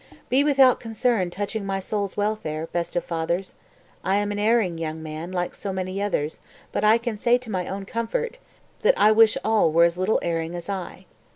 251. 0.31 0.31
"Be 0.31 0.43
without 0.43 0.79
concern 0.79 1.29
touching 1.29 1.63
my 1.63 1.79
soul's 1.79 2.17
welfare, 2.17 2.65
best 2.71 2.95
of 2.95 3.03
fathers! 3.05 3.53
I 4.03 4.15
am 4.15 4.31
an 4.31 4.39
erring 4.39 4.79
young 4.79 5.03
man, 5.03 5.31
like 5.31 5.53
so 5.53 5.71
many 5.71 6.01
others, 6.01 6.39
but 6.71 6.83
I 6.83 6.97
can 6.97 7.17
say 7.17 7.37
to 7.37 7.51
my 7.51 7.67
own 7.67 7.85
comfort, 7.85 8.39
that 8.79 8.97
I 8.97 9.11
wish 9.11 9.37
all 9.43 9.71
were 9.71 9.83
as 9.85 9.99
little 9.99 10.17
erring 10.23 10.55
as 10.55 10.69
I. 10.69 11.05